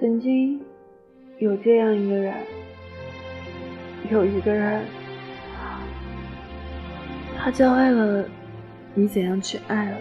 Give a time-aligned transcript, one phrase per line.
[0.00, 0.58] 曾经
[1.40, 2.34] 有这样一个人，
[4.10, 4.82] 有一个人，
[7.36, 8.24] 他教会了
[8.94, 9.98] 你怎样去爱了，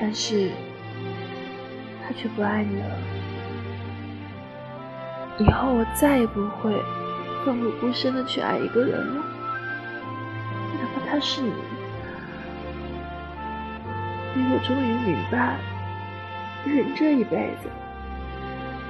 [0.00, 0.50] 但是
[2.02, 2.98] 他却不爱你了。
[5.40, 6.72] 以后我再也不会
[7.44, 9.22] 奋不顾身的去爱一个人了，
[10.72, 11.52] 哪怕他是你。
[14.36, 15.58] 因为我终于明白，
[16.64, 17.68] 人这一辈子。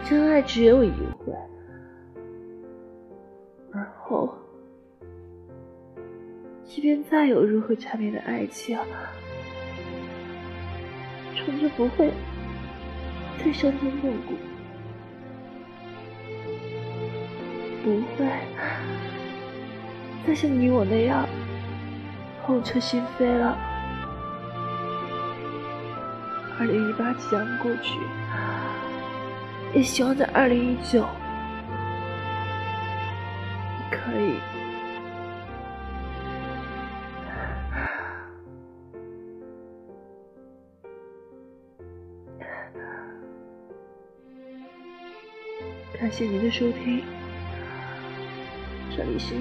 [0.05, 1.33] 真爱只有一回，
[3.73, 4.35] 而后，
[6.65, 8.79] 即便再有如何缠绵的爱情，
[11.35, 12.11] 终究不会
[13.39, 14.35] 再伤筋动骨，
[17.85, 18.27] 不会
[20.27, 21.29] 再像你我那样
[22.47, 23.59] 痛彻心扉了。
[26.59, 27.99] 二零一八即将过去。
[29.75, 31.07] 也希望在二零一九，
[33.77, 34.41] 你可以。
[46.01, 47.05] 感谢您的收听，
[48.97, 49.35] 这里是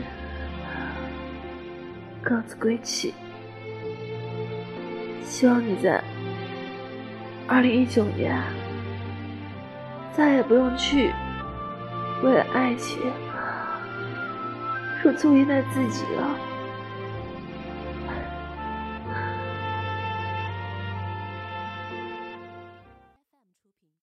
[2.22, 3.14] 各自归期，
[5.24, 6.04] 希望你在
[7.48, 8.67] 二零一九年。
[10.18, 11.14] 再也不用去
[12.24, 13.00] 为了爱情，
[15.00, 16.57] 说出为难自己了。